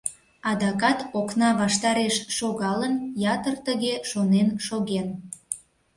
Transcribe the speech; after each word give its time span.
Адакат 0.49 0.99
окна 1.19 1.49
ваштареш 1.61 2.15
шогалын, 2.37 2.95
ятыр 3.33 3.55
тыге 3.65 3.93
шонен 4.09 4.47
шоген. 4.65 5.07